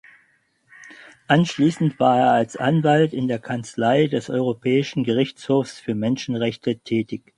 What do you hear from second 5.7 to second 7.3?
für Menschenrechte tätig.